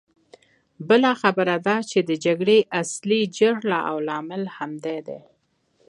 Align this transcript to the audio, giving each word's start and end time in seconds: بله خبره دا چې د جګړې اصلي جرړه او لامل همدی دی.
بله 0.87 1.09
خبره 1.21 1.55
دا 1.67 1.77
چې 1.89 1.99
د 2.09 2.11
جګړې 2.25 2.57
اصلي 2.81 3.21
جرړه 3.37 3.79
او 3.89 3.97
لامل 4.07 4.43
همدی 4.57 4.97
دی. 5.07 5.21